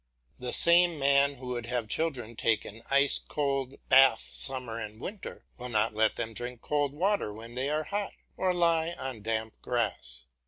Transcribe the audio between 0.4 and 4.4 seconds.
same man who would have children take an ice cold bath